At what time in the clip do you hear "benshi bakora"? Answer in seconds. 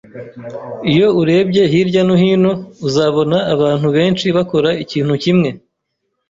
3.95-4.69